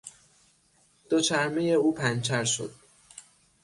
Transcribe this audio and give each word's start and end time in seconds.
دوچرمهٔ 1.09 1.67
او 1.73 1.93
پنچر 1.95 2.43
شد. 2.43 2.73